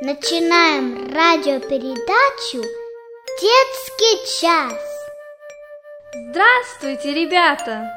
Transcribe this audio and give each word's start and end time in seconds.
Начинаем 0.00 1.12
радиопередачу 1.12 2.62
«Детский 3.40 4.40
час». 4.40 4.80
Здравствуйте, 6.30 7.12
ребята! 7.14 7.90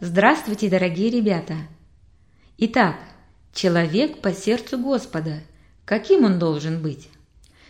Здравствуйте, 0.00 0.68
дорогие 0.68 1.08
ребята! 1.08 1.54
Итак, 2.58 2.96
человек 3.54 4.20
по 4.20 4.30
сердцу 4.30 4.76
Господа. 4.78 5.40
Каким 5.86 6.24
он 6.24 6.38
должен 6.38 6.82
быть? 6.82 7.08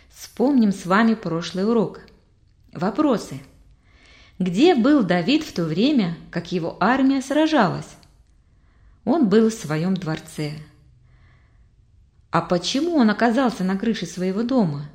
Вспомним 0.09 0.73
с 0.73 0.85
вами 0.85 1.13
прошлый 1.13 1.65
урок. 1.65 2.01
Вопросы. 2.73 3.39
Где 4.39 4.75
был 4.75 5.03
Давид 5.03 5.45
в 5.45 5.53
то 5.53 5.63
время, 5.63 6.17
как 6.29 6.51
его 6.51 6.75
армия 6.81 7.21
сражалась? 7.21 7.95
Он 9.05 9.29
был 9.29 9.49
в 9.49 9.53
своем 9.53 9.95
дворце. 9.95 10.51
А 12.29 12.41
почему 12.41 12.97
он 12.97 13.09
оказался 13.09 13.63
на 13.63 13.77
крыше 13.77 14.05
своего 14.05 14.43
дома? 14.43 14.89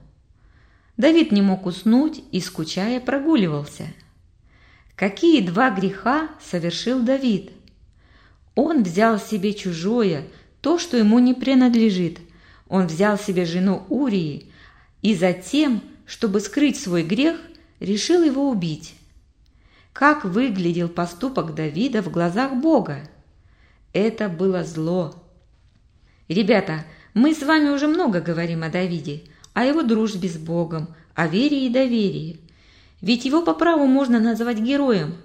Давид 0.99 1.33
не 1.33 1.41
мог 1.41 1.65
уснуть 1.65 2.23
и, 2.31 2.43
скучая, 2.43 3.01
прогуливался. 3.01 3.87
Какие 4.97 5.41
два 5.41 5.71
греха 5.71 6.29
совершил 6.41 7.03
Давид? 7.03 7.51
Он 8.55 8.83
взял 8.83 9.19
себе 9.19 9.55
чужое, 9.55 10.27
то, 10.61 10.79
что 10.79 10.97
ему 10.97 11.19
не 11.19 11.35
принадлежит. 11.35 12.21
Он 12.69 12.87
взял 12.87 13.19
себе 13.19 13.45
жену 13.45 13.85
Урии 13.89 14.51
и 15.03 15.15
затем, 15.15 15.83
чтобы 16.07 16.41
скрыть 16.41 16.81
свой 16.81 17.03
грех, 17.03 17.37
решил 17.81 18.23
его 18.23 18.49
убить. 18.49 18.95
Как 19.93 20.25
выглядел 20.25 20.89
поступок 20.89 21.55
Давида 21.55 22.03
в 22.03 22.11
глазах 22.11 22.55
Бога? 22.55 23.09
Это 23.93 24.29
было 24.29 24.65
зло. 24.65 25.15
Ребята, 26.29 26.85
мы 27.13 27.35
с 27.35 27.43
вами 27.43 27.69
уже 27.69 27.89
много 27.89 28.21
говорим 28.21 28.63
о 28.63 28.71
Давиде, 28.71 29.25
о 29.53 29.65
его 29.65 29.83
дружбе 29.83 30.29
с 30.29 30.39
Богом, 30.39 30.95
о 31.15 31.27
вере 31.27 31.67
и 31.67 31.69
доверии. 31.69 32.41
Ведь 33.03 33.25
его 33.25 33.43
по 33.43 33.53
праву 33.53 33.87
можно 33.87 34.21
назвать 34.21 34.59
героем. 34.59 35.17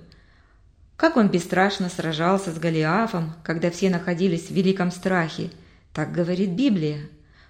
Как 0.97 1.15
он 1.15 1.29
бесстрашно 1.29 1.89
сражался 1.89 2.51
с 2.51 2.57
Голиафом, 2.57 3.35
когда 3.43 3.69
все 3.69 3.91
находились 3.91 4.47
в 4.47 4.51
великом 4.51 4.89
страхе, 4.89 5.51
так 5.93 6.11
говорит 6.11 6.49
Библия. 6.49 7.01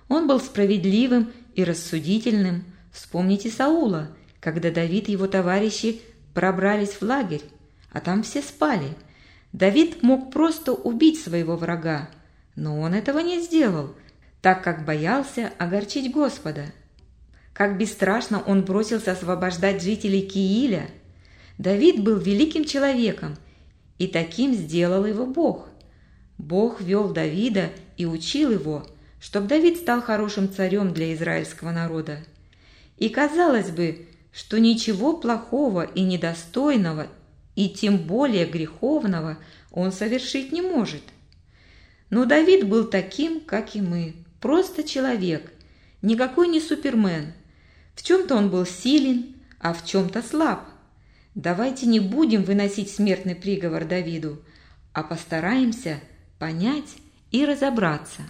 Он 0.10 0.28
был 0.28 0.42
справедливым 0.42 1.32
и 1.56 1.64
рассудительным. 1.64 2.66
Вспомните 2.92 3.50
Саула, 3.50 4.10
когда 4.42 4.70
Давид 4.70 5.08
и 5.08 5.14
его 5.14 5.28
товарищи 5.28 6.02
пробрались 6.34 6.92
в 6.92 7.02
лагерь, 7.04 7.44
а 7.94 8.02
там 8.02 8.22
все 8.24 8.42
спали. 8.42 8.98
Давид 9.54 10.04
мог 10.04 10.34
просто 10.34 10.74
убить 10.74 11.22
своего 11.22 11.56
врага, 11.56 12.10
но 12.56 12.80
он 12.82 12.94
этого 12.94 13.20
не 13.20 13.42
сделал, 13.42 13.96
так 14.42 14.62
как 14.62 14.84
боялся 14.84 15.54
огорчить 15.58 16.12
Господа. 16.12 16.66
Как 17.58 17.76
бесстрашно 17.76 18.44
он 18.46 18.62
бросился 18.62 19.14
освобождать 19.14 19.82
жителей 19.82 20.22
Кииля. 20.22 20.92
Давид 21.58 22.04
был 22.04 22.18
великим 22.18 22.66
человеком, 22.66 23.36
и 23.98 24.06
таким 24.06 24.54
сделал 24.54 25.08
его 25.08 25.26
Бог. 25.26 25.68
Бог 26.38 26.82
вел 26.82 27.12
Давида 27.12 27.72
и 27.98 28.06
учил 28.06 28.52
его, 28.52 28.86
чтобы 29.20 29.48
Давид 29.48 29.78
стал 29.78 30.04
хорошим 30.04 30.54
царем 30.54 30.94
для 30.94 31.16
израильского 31.16 31.72
народа. 31.72 32.20
И 32.98 33.10
казалось 33.10 33.72
бы, 33.72 34.06
что 34.32 34.60
ничего 34.60 35.18
плохого 35.18 35.82
и 35.82 36.04
недостойного, 36.04 37.08
и 37.56 37.70
тем 37.70 37.98
более 37.98 38.46
греховного 38.46 39.40
он 39.72 39.92
совершить 39.92 40.52
не 40.52 40.62
может. 40.62 41.02
Но 42.12 42.26
Давид 42.26 42.68
был 42.68 42.86
таким, 42.86 43.42
как 43.42 43.76
и 43.76 43.82
мы, 43.82 44.14
просто 44.42 44.84
человек, 44.84 45.52
никакой 46.04 46.50
не 46.50 46.62
супермен. 46.62 47.34
В 47.98 48.04
чем-то 48.04 48.36
он 48.36 48.52
был 48.52 48.66
силен, 48.66 49.36
а 49.60 49.74
в 49.74 49.84
чем-то 49.84 50.22
слаб. 50.22 50.62
Давайте 51.34 51.88
не 51.88 52.00
будем 52.00 52.44
выносить 52.44 52.92
смертный 52.92 53.36
приговор 53.36 53.86
Давиду, 53.86 54.38
а 54.94 55.02
постараемся 55.02 56.00
понять 56.38 56.98
и 57.32 57.44
разобраться. 57.44 58.22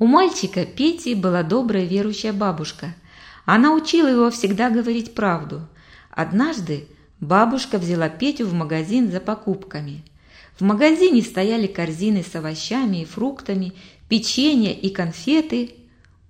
У 0.00 0.06
мальчика 0.06 0.66
Пети 0.66 1.14
была 1.14 1.44
добрая 1.44 1.84
верующая 1.84 2.32
бабушка. 2.32 2.96
Она 3.44 3.72
учила 3.72 4.08
его 4.08 4.30
всегда 4.32 4.68
говорить 4.68 5.14
правду. 5.14 5.68
Однажды 6.10 6.88
бабушка 7.20 7.78
взяла 7.78 8.08
Петю 8.08 8.46
в 8.46 8.52
магазин 8.52 9.12
за 9.12 9.20
покупками. 9.20 10.04
В 10.58 10.62
магазине 10.62 11.22
стояли 11.22 11.68
корзины 11.68 12.24
с 12.24 12.34
овощами 12.34 13.02
и 13.02 13.04
фруктами, 13.04 13.74
печенье 14.08 14.74
и 14.74 14.90
конфеты. 14.90 15.76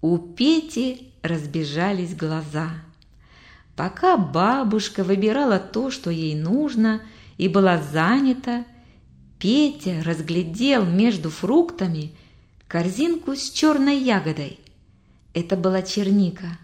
У 0.06 0.19
Пети 0.19 1.15
разбежались 1.22 2.15
глаза. 2.15 2.72
Пока 3.75 4.19
бабушка 4.19 5.03
выбирала 5.03 5.59
то, 5.59 5.91
что 5.91 6.10
ей 6.10 6.34
нужно, 6.34 7.00
и 7.38 7.48
была 7.48 7.81
занята, 7.81 8.66
Петя 9.38 10.02
разглядел 10.05 10.84
между 10.84 11.31
фруктами 11.31 12.12
корзинку 12.69 13.34
с 13.34 13.50
черной 13.50 13.96
ягодой. 13.96 14.61
Это 15.32 15.56
была 15.56 15.81
черника. 15.81 16.58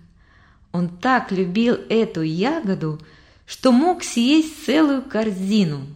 Он 0.70 0.90
так 0.90 1.32
любил 1.32 1.76
эту 1.88 2.20
ягоду, 2.20 3.00
что 3.46 3.72
мог 3.72 4.04
съесть 4.04 4.66
целую 4.66 5.00
корзину. 5.00 5.86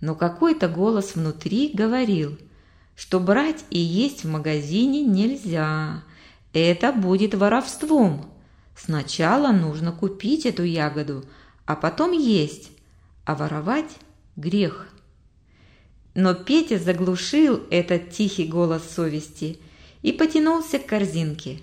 Но 0.00 0.14
какой-то 0.14 0.68
голос 0.68 1.14
внутри 1.14 1.72
говорил, 1.74 2.38
что 2.96 3.20
брать 3.20 3.66
и 3.68 3.78
есть 3.78 4.24
в 4.24 4.30
магазине 4.30 5.02
нельзя. 5.02 6.04
Это 6.58 6.92
будет 6.92 7.34
воровством. 7.34 8.32
Сначала 8.76 9.52
нужно 9.52 9.92
купить 9.92 10.44
эту 10.44 10.64
ягоду, 10.64 11.24
а 11.66 11.76
потом 11.76 12.10
есть, 12.10 12.72
а 13.24 13.36
воровать– 13.36 13.90
грех. 14.36 14.88
Но 16.14 16.34
Петя 16.34 16.78
заглушил 16.78 17.62
этот 17.70 18.10
тихий 18.10 18.46
голос 18.48 18.82
совести 18.90 19.60
и 20.02 20.10
потянулся 20.10 20.80
к 20.80 20.86
корзинке. 20.86 21.60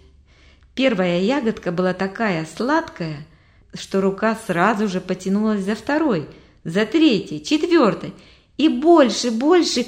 Первая 0.75 1.19
ягодка 1.19 1.73
была 1.73 1.93
такая 1.93 2.45
сладкая, 2.45 3.27
что 3.73 3.99
рука 3.99 4.37
сразу 4.47 4.87
же 4.87 5.01
потянулась 5.01 5.65
за 5.65 5.75
второй, 5.75 6.25
за 6.63 6.85
третьей, 6.85 7.43
четвертой 7.43 8.13
и 8.57 8.69
больше, 8.69 9.29
больше. 9.29 9.85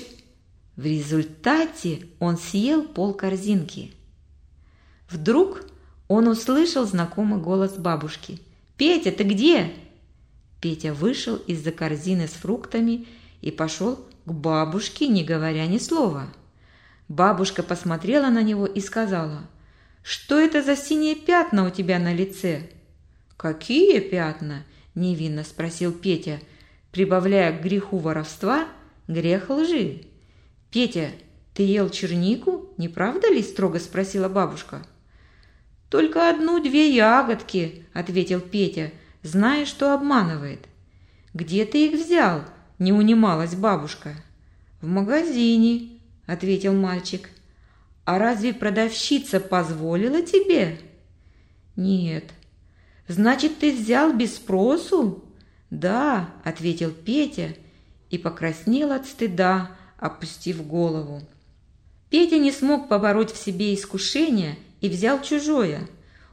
В 0.76 0.86
результате 0.86 2.08
он 2.20 2.38
съел 2.38 2.84
пол 2.84 3.14
корзинки. 3.14 3.94
Вдруг 5.10 5.64
он 6.08 6.28
услышал 6.28 6.86
знакомый 6.86 7.40
голос 7.40 7.74
бабушки. 7.74 8.40
«Петя, 8.78 9.12
ты 9.12 9.24
где?» 9.24 9.74
Петя 10.62 10.94
вышел 10.94 11.36
из-за 11.36 11.72
корзины 11.72 12.28
с 12.28 12.32
фруктами 12.32 13.08
и 13.42 13.52
пошел 13.52 14.06
к 14.26 14.32
бабушке, 14.32 15.08
не 15.08 15.24
говоря 15.24 15.66
ни 15.68 15.78
слова. 15.78 16.28
Бабушка 17.08 17.64
посмотрела 17.64 18.30
на 18.30 18.44
него 18.44 18.66
и 18.66 18.82
сказала, 18.82 19.42
«Что 20.04 20.40
это 20.40 20.62
за 20.62 20.76
синие 20.76 21.16
пятна 21.16 21.66
у 21.66 21.70
тебя 21.70 22.00
на 22.00 22.14
лице?» 22.14 22.70
«Какие 23.38 24.00
пятна?»– 24.00 24.64
невинно 24.96 25.44
спросил 25.44 25.94
Петя, 25.94 26.40
прибавляя 26.92 27.58
к 27.58 27.62
греху 27.62 27.98
воровства 28.00 28.68
грех 29.08 29.50
лжи. 29.50 30.02
«Петя, 30.72 31.12
ты 31.54 31.64
ел 31.64 31.90
чернику, 31.90 32.74
не 32.78 32.90
правда 32.90 33.30
ли?»– 33.30 33.42
строго 33.44 33.80
спросила 33.80 34.28
бабушка. 34.28 34.86
«Только 35.90 36.30
одну-две 36.30 36.94
ягодки»,– 36.94 37.86
ответил 37.94 38.42
Петя, 38.42 38.92
зная, 39.24 39.66
что 39.66 39.94
обманывает. 39.94 40.68
«Где 41.34 41.66
ты 41.66 41.88
их 41.88 41.94
взял?»– 41.94 42.42
не 42.80 42.92
унималась 42.92 43.56
бабушка. 43.56 44.16
«В 44.82 44.88
магазине»,– 44.88 46.00
ответил 46.26 46.74
мальчик. 46.74 47.30
«А 48.04 48.20
разве 48.20 48.54
продавщица 48.54 49.40
позволила 49.40 50.22
тебе?» 50.22 50.80
«Нет». 51.76 52.26
«Значит, 53.08 53.60
ты 53.60 53.74
взял 53.74 54.14
без 54.14 54.36
спросу?» 54.36 55.24
«Да»,– 55.70 56.30
ответил 56.44 56.92
Петя 56.92 57.56
и 58.10 58.18
покраснел 58.18 58.92
от 58.92 59.06
стыда, 59.06 59.72
опустив 59.98 60.66
голову. 60.68 61.22
Петя 62.10 62.38
не 62.38 62.52
смог 62.52 62.90
побороть 62.90 63.32
в 63.32 63.38
себе 63.38 63.74
искушение 63.74 64.58
и 64.82 64.90
взял 64.90 65.22
чужое. 65.22 65.88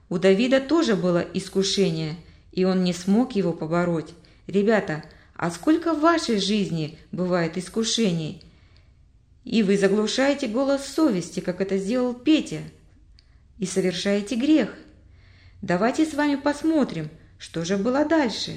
У 0.08 0.18
Давида 0.18 0.60
тоже 0.60 0.96
было 0.96 1.24
искушение, 1.34 2.16
и 2.52 2.64
он 2.64 2.84
не 2.84 2.92
смог 2.92 3.32
его 3.32 3.52
побороть. 3.52 4.14
Ребята, 4.46 5.04
а 5.34 5.50
сколько 5.50 5.94
в 5.94 6.00
вашей 6.00 6.38
жизни 6.38 6.98
бывает 7.10 7.56
искушений? 7.56 8.42
И 9.44 9.62
вы 9.62 9.76
заглушаете 9.76 10.46
голос 10.46 10.86
совести, 10.86 11.40
как 11.40 11.60
это 11.60 11.76
сделал 11.78 12.14
Петя, 12.14 12.62
и 13.58 13.66
совершаете 13.66 14.36
грех. 14.36 14.74
Давайте 15.62 16.06
с 16.06 16.14
вами 16.14 16.36
посмотрим, 16.36 17.08
что 17.38 17.64
же 17.64 17.76
было 17.76 18.04
дальше. 18.04 18.52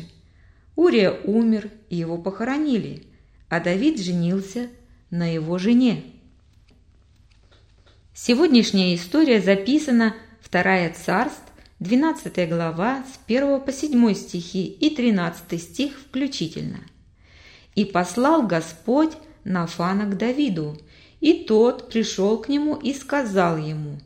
Урия 0.76 1.12
умер, 1.24 1.72
и 1.90 1.96
его 1.96 2.18
похоронили, 2.18 3.08
а 3.50 3.60
Давид 3.60 4.00
женился 4.00 4.70
на 5.10 5.34
его 5.34 5.58
жене. 5.58 6.04
Сегодняшняя 8.20 8.96
история 8.96 9.40
записана 9.40 10.16
Вторая 10.42 10.92
Царств, 10.92 11.44
12 11.80 12.50
глава 12.50 13.04
с 13.04 13.20
1 13.28 13.62
по 13.62 13.72
7 13.72 14.14
стихи 14.16 14.66
и 14.66 14.90
13 14.90 15.62
стих 15.62 15.94
включительно. 16.00 16.80
«И 17.76 17.86
послал 17.86 18.48
Господь 18.48 19.12
Нафана 19.44 20.08
к 20.08 20.18
Давиду, 20.18 20.80
и 21.20 21.46
тот 21.46 21.92
пришел 21.92 22.40
к 22.40 22.50
нему 22.50 22.76
и 22.76 22.92
сказал 22.96 23.56
ему, 23.56 24.00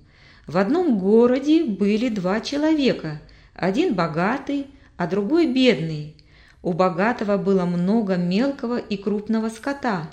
«В 0.45 0.57
одном 0.57 0.99
городе 0.99 1.63
были 1.63 2.09
два 2.09 2.41
человека, 2.41 3.21
один 3.55 3.93
богатый, 3.93 4.67
а 4.97 5.07
другой 5.07 5.47
бедный. 5.47 6.17
У 6.61 6.73
богатого 6.73 7.37
было 7.37 7.63
много 7.63 8.17
мелкого 8.17 8.77
и 8.77 8.97
крупного 8.97 9.47
скота, 9.47 10.11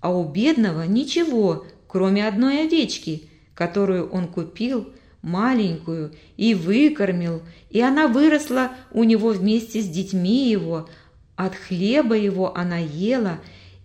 а 0.00 0.16
у 0.16 0.30
бедного 0.30 0.84
ничего, 0.84 1.66
кроме 1.88 2.28
одной 2.28 2.66
овечки, 2.66 3.30
которую 3.54 4.08
он 4.10 4.28
купил, 4.28 4.92
маленькую, 5.22 6.12
и 6.36 6.54
выкормил, 6.54 7.42
и 7.70 7.80
она 7.80 8.08
выросла 8.08 8.72
у 8.90 9.04
него 9.04 9.28
вместе 9.28 9.80
с 9.80 9.88
детьми 9.88 10.50
его. 10.50 10.88
От 11.36 11.54
хлеба 11.54 12.16
его 12.16 12.56
она 12.56 12.78
ела, 12.78 13.38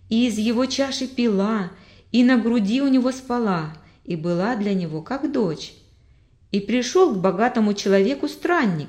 и 0.08 0.26
из 0.26 0.38
его 0.38 0.66
чаши 0.66 1.06
пила, 1.06 1.70
и 2.12 2.24
на 2.24 2.38
груди 2.38 2.82
у 2.82 2.88
него 2.88 3.12
спала, 3.12 3.74
и 4.04 4.16
была 4.16 4.56
для 4.56 4.74
него 4.74 5.02
как 5.02 5.30
дочь. 5.30 5.74
И 6.50 6.60
пришел 6.60 7.14
к 7.14 7.18
богатому 7.18 7.74
человеку 7.74 8.26
странник, 8.26 8.88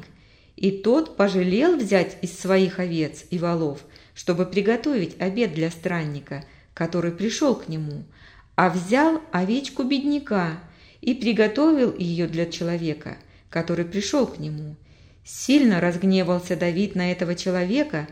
и 0.56 0.72
тот 0.72 1.16
пожалел 1.16 1.76
взять 1.78 2.18
из 2.22 2.38
своих 2.38 2.80
овец 2.80 3.26
и 3.30 3.38
волов, 3.38 3.80
чтобы 4.14 4.46
приготовить 4.46 5.20
обед 5.20 5.54
для 5.54 5.70
странника, 5.72 6.46
который 6.74 7.12
пришел 7.12 7.56
к 7.56 7.68
нему, 7.68 8.04
а 8.56 8.70
взял 8.70 9.22
овечку 9.32 9.84
бедняка 9.84 10.60
и 11.02 11.14
приготовил 11.14 11.96
ее 11.96 12.28
для 12.28 12.46
человека, 12.46 13.18
который 13.50 13.86
пришел 13.86 14.28
к 14.28 14.40
нему. 14.40 14.76
Сильно 15.24 15.80
разгневался 15.80 16.56
Давид 16.56 16.96
на 16.96 17.12
этого 17.12 17.36
человека 17.36 18.08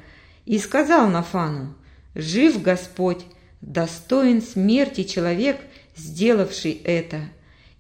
и 0.46 0.60
сказал 0.60 1.10
Нафану, 1.10 1.76
«Жив 2.16 2.62
Господь, 2.62 3.26
достоин 3.62 4.42
смерти 4.42 5.04
человек, 5.04 5.60
сделавший 5.96 6.74
это, 6.84 7.22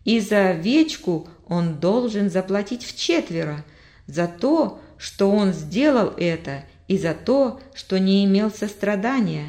и 0.03 0.19
за 0.19 0.49
овечку 0.49 1.27
он 1.47 1.79
должен 1.79 2.29
заплатить 2.29 2.83
в 2.83 2.97
четверо, 2.97 3.63
за 4.07 4.27
то, 4.27 4.81
что 4.97 5.31
он 5.31 5.53
сделал 5.53 6.13
это, 6.17 6.63
и 6.87 6.97
за 6.97 7.13
то, 7.13 7.59
что 7.73 7.99
не 7.99 8.25
имел 8.25 8.51
сострадания». 8.51 9.47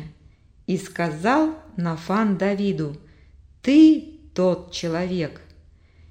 И 0.66 0.76
сказал 0.76 1.55
Нафан 1.76 2.37
Давиду, 2.37 2.99
«Ты 3.62 4.19
тот 4.34 4.70
человек». 4.70 5.40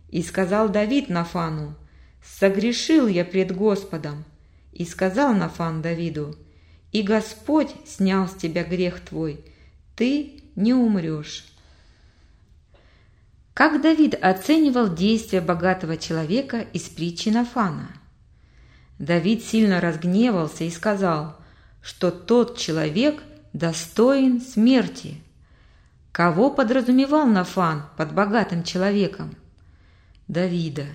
И 0.10 0.22
сказал 0.22 0.70
Давид 0.70 1.10
Нафану, 1.10 1.76
«Согрешил 2.24 3.08
я 3.08 3.26
пред 3.26 3.56
Господом». 3.56 4.26
И 4.72 4.86
сказал 4.86 5.34
Нафан 5.34 5.82
Давиду, 5.82 6.36
«И 6.92 7.02
Господь 7.02 7.74
снял 7.86 8.28
с 8.28 8.36
тебя 8.36 8.64
грех 8.64 9.02
твой, 9.02 9.44
ты 9.96 10.42
не 10.56 10.74
умрешь». 10.74 11.46
Как 13.54 13.82
Давид 13.82 14.14
оценивал 14.22 14.94
действия 14.94 15.42
богатого 15.42 15.98
человека 15.98 16.62
из 16.74 16.84
притчи 16.84 17.30
Нафана? 17.30 17.90
Давид 19.00 19.44
сильно 19.44 19.82
разгневался 19.82 20.64
и 20.64 20.70
сказал, 20.70 21.38
что 21.82 22.12
тот 22.12 22.58
человек 22.58 23.24
достоин 23.54 24.42
смерти. 24.42 25.16
Кого 26.12 26.52
подразумевал 26.52 27.26
Нафан 27.26 27.84
под 27.98 28.14
богатым 28.14 28.64
человеком? 28.64 29.36
Давида. 30.28 30.88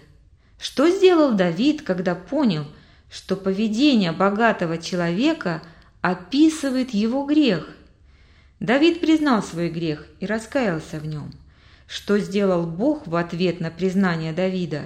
Что 0.58 0.88
сделал 0.90 1.34
Давид, 1.34 1.82
когда 1.82 2.14
понял, 2.14 2.66
что 3.10 3.36
поведение 3.36 4.12
богатого 4.12 4.78
человека 4.78 5.62
описывает 6.00 6.90
его 6.90 7.24
грех? 7.24 7.68
Давид 8.60 9.00
признал 9.00 9.42
свой 9.42 9.70
грех 9.70 10.06
и 10.20 10.26
раскаялся 10.26 11.00
в 11.00 11.06
нем. 11.06 11.32
Что 11.86 12.18
сделал 12.18 12.66
Бог 12.66 13.06
в 13.06 13.16
ответ 13.16 13.60
на 13.60 13.70
признание 13.70 14.32
Давида? 14.32 14.84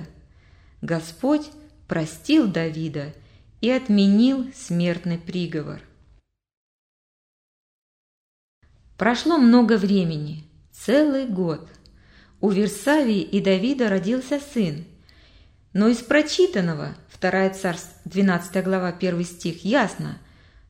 Господь 0.80 1.50
простил 1.88 2.46
Давида 2.46 3.12
и 3.60 3.70
отменил 3.70 4.50
смертный 4.54 5.18
приговор. 5.18 5.80
Прошло 8.96 9.36
много 9.36 9.76
времени, 9.76 10.44
целый 10.72 11.26
год– 11.26 11.68
у 12.46 12.50
Версавии 12.50 13.22
и 13.22 13.40
Давида 13.40 13.88
родился 13.88 14.38
сын. 14.38 14.84
Но 15.72 15.88
из 15.88 15.96
прочитанного, 15.96 16.94
2 17.20 17.50
Царств, 17.50 17.90
12 18.04 18.62
глава, 18.62 18.90
1 18.90 19.24
стих, 19.24 19.64
ясно, 19.64 20.20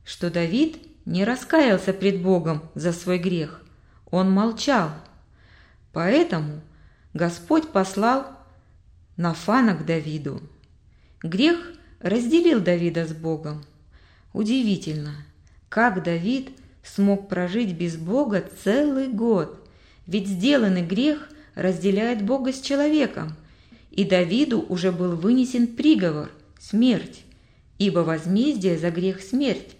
что 0.03 0.31
Давид 0.31 0.79
не 1.05 1.23
раскаялся 1.23 1.93
пред 1.93 2.23
Богом 2.23 2.63
за 2.73 2.93
свой 2.93 3.19
грех. 3.19 3.61
Он 4.09 4.31
молчал. 4.31 4.89
Поэтому 5.93 6.61
Господь 7.13 7.69
послал 7.69 8.25
Нафана 9.15 9.75
к 9.75 9.85
Давиду. 9.85 10.41
Грех 11.21 11.59
разделил 11.99 12.59
Давида 12.59 13.05
с 13.05 13.13
Богом. 13.13 13.63
Удивительно, 14.33 15.13
как 15.69 16.01
Давид 16.01 16.49
смог 16.81 17.29
прожить 17.29 17.73
без 17.73 17.97
Бога 17.97 18.43
целый 18.63 19.09
год, 19.09 19.69
ведь 20.07 20.27
сделанный 20.27 20.81
грех 20.81 21.29
разделяет 21.57 22.23
Бога 22.23 22.53
с 22.53 22.61
человеком, 22.61 23.35
и 23.89 24.03
Давиду 24.05 24.61
уже 24.61 24.91
был 24.91 25.15
вынесен 25.15 25.67
приговор– 25.67 26.31
смерть, 26.59 27.23
ибо 27.79 27.99
возмездие 27.99 28.77
за 28.77 28.91
грех– 28.91 29.21
смерть. 29.21 29.75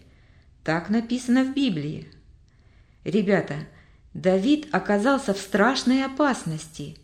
Так 0.63 0.89
написано 0.89 1.43
в 1.45 1.53
Библии. 1.53 2.07
Ребята, 3.03 3.55
Давид 4.15 4.67
оказался 4.71 5.35
в 5.35 5.37
страшной 5.37 6.03
опасности. 6.03 6.97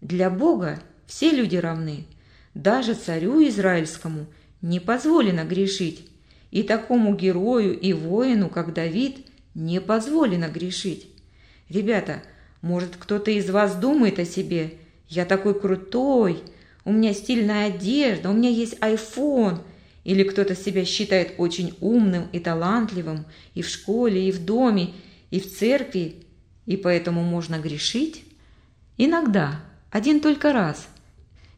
Для 0.00 0.28
Бога 0.28 0.82
все 1.06 1.30
люди 1.30 1.56
равны. 1.56 2.04
Даже 2.54 2.94
царю 2.94 3.46
израильскому 3.46 4.26
не 4.60 4.80
позволено 4.80 5.44
грешить, 5.44 6.08
и 6.50 6.64
такому 6.64 7.14
герою 7.14 7.78
и 7.78 7.92
воину, 7.92 8.48
как 8.48 8.74
Давид, 8.74 9.24
не 9.54 9.80
позволено 9.80 10.48
грешить. 10.48 11.06
Ребята, 11.68 12.24
Может, 12.62 12.96
кто-то 12.98 13.30
из 13.30 13.48
вас 13.50 13.76
думает 13.76 14.18
о 14.18 14.24
себе, 14.24 14.74
я 15.08 15.24
такой 15.24 15.58
крутой, 15.58 16.42
у 16.84 16.92
меня 16.92 17.14
стильная 17.14 17.68
одежда, 17.68 18.30
у 18.30 18.32
меня 18.32 18.50
есть 18.50 18.78
iPhone, 18.78 19.60
или 20.04 20.24
кто-то 20.24 20.54
себя 20.54 20.84
считает 20.84 21.34
очень 21.38 21.74
умным 21.80 22.28
и 22.32 22.38
талантливым 22.38 23.26
и 23.54 23.62
в 23.62 23.68
школе, 23.68 24.28
и 24.28 24.32
в 24.32 24.44
доме, 24.44 24.94
и 25.30 25.40
в 25.40 25.52
церкви, 25.52 26.16
и 26.66 26.76
поэтому 26.76 27.22
можно 27.22 27.58
грешить? 27.58 28.24
Иногда, 28.96 29.60
один 29.90 30.20
только 30.20 30.52
раз, 30.52 30.88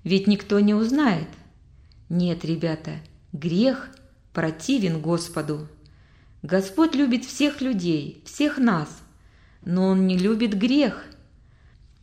ведь 0.05 0.27
никто 0.27 0.59
не 0.61 0.75
узнает. 0.75 1.29
Нет, 2.09 2.45
ребята, 2.45 2.93
грех 3.33 3.91
противен 4.33 5.01
Господу. 5.01 5.69
Господь 6.43 6.95
любит 6.95 7.25
всех 7.25 7.61
людей, 7.61 8.23
всех 8.25 8.59
нас, 8.59 9.02
но 9.65 9.89
Он 9.89 10.07
не 10.07 10.17
любит 10.19 10.59
грех. 10.59 11.05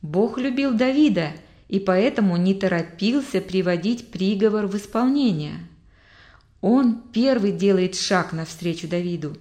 Бог 0.01 0.37
любил 0.37 0.73
Давида 0.73 1.31
и 1.67 1.79
поэтому 1.79 2.37
не 2.37 2.53
торопился 2.53 3.41
приводить 3.41 4.11
приговор 4.11 4.67
в 4.67 4.75
исполнение. 4.75 5.67
Он 6.61 7.01
первый 7.13 7.51
делает 7.51 7.95
шаг 7.95 8.33
навстречу 8.33 8.87
Давиду, 8.87 9.37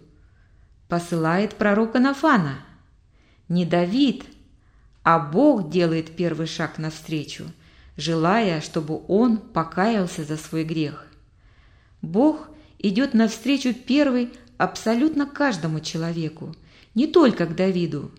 посылает 0.88 1.54
пророка 1.54 1.98
Нафана. 1.98 2.60
Не 3.48 3.64
Давид, 3.64 4.24
а 5.02 5.18
Бог 5.18 5.70
делает 5.70 6.14
первый 6.16 6.46
шаг 6.46 6.78
навстречу, 6.78 7.44
желая, 7.96 8.60
чтобы 8.60 9.00
он 9.08 9.38
покаялся 9.38 10.22
за 10.22 10.36
свой 10.36 10.64
грех. 10.64 11.06
Бог 12.02 12.48
идет 12.78 13.14
навстречу 13.14 13.74
первый 13.74 14.30
абсолютно 14.58 15.26
каждому 15.26 15.80
человеку, 15.80 16.54
не 16.98 17.06
только 17.06 17.46
к 17.46 17.54
Давиду. 17.54 18.10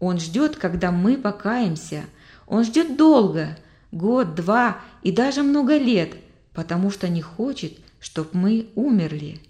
Он 0.00 0.18
ждет, 0.18 0.56
когда 0.56 0.90
мы 0.90 1.18
покаемся. 1.18 2.04
Он 2.46 2.64
ждет 2.64 2.96
долго, 2.96 3.58
год, 3.92 4.34
два 4.34 4.78
и 5.02 5.12
даже 5.12 5.42
много 5.42 5.76
лет, 5.76 6.14
потому 6.54 6.90
что 6.90 7.08
не 7.08 7.20
хочет, 7.20 7.78
чтобы 8.00 8.30
мы 8.32 8.68
умерли. 8.76 9.40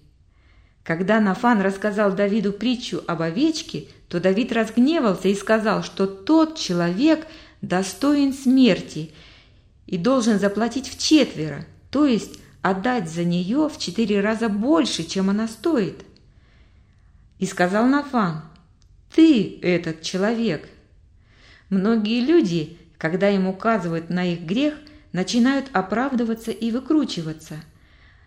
Когда 0.83 1.21
Нафан 1.21 1.61
рассказал 1.61 2.12
Давиду 2.14 2.52
притчу 2.52 3.00
об 3.07 3.23
овечке, 3.23 3.87
то 4.09 4.19
Давид 4.19 4.52
разгневался 4.52 5.28
и 5.28 5.37
сказал, 5.37 5.85
что 5.85 6.07
тот 6.09 6.59
человек 6.59 7.28
достоин 7.62 8.33
смерти 8.33 9.12
и 9.87 9.97
должен 9.97 10.40
заплатить 10.40 10.88
в 10.88 10.99
четверо, 10.99 11.64
то 11.90 12.07
есть 12.07 12.40
отдать 12.61 13.09
за 13.09 13.23
нее 13.23 13.69
в 13.69 13.78
четыре 13.78 14.21
раза 14.21 14.49
больше, 14.49 15.04
чем 15.04 15.31
она 15.31 15.47
стоит. 15.47 16.04
И 17.38 17.47
сказал 17.47 17.87
Нафан, 17.87 18.43
«Ты 19.14 19.61
этот 19.62 20.02
человек». 20.02 20.68
Многие 21.71 22.21
люди, 22.21 22.76
когда 22.99 23.30
им 23.30 23.47
указывают 23.47 24.11
на 24.11 24.33
их 24.33 24.40
грех, 24.40 24.75
начинают 25.12 25.66
оправдываться 25.73 26.50
и 26.50 26.73
выкручиваться. 26.73 27.54